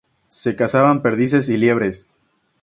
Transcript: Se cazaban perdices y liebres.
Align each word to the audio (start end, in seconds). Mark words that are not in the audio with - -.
Se 0.29 0.55
cazaban 0.55 1.03
perdices 1.03 1.47
y 1.47 1.57
liebres. 1.57 2.09